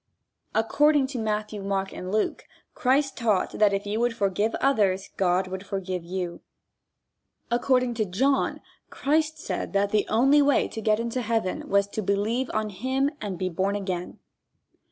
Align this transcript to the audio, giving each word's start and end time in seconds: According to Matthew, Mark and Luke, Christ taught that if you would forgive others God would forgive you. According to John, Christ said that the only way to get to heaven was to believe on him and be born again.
According 0.55 1.05
to 1.13 1.19
Matthew, 1.19 1.61
Mark 1.61 1.93
and 1.93 2.11
Luke, 2.11 2.47
Christ 2.73 3.15
taught 3.15 3.51
that 3.51 3.71
if 3.71 3.85
you 3.85 3.99
would 3.99 4.15
forgive 4.15 4.55
others 4.55 5.11
God 5.15 5.45
would 5.47 5.63
forgive 5.63 6.03
you. 6.03 6.41
According 7.51 7.93
to 7.93 8.05
John, 8.05 8.61
Christ 8.89 9.37
said 9.37 9.73
that 9.73 9.91
the 9.91 10.07
only 10.09 10.41
way 10.41 10.67
to 10.69 10.81
get 10.81 11.07
to 11.11 11.21
heaven 11.21 11.69
was 11.69 11.85
to 11.89 12.01
believe 12.01 12.49
on 12.51 12.71
him 12.71 13.11
and 13.21 13.37
be 13.37 13.47
born 13.49 13.75
again. 13.75 14.17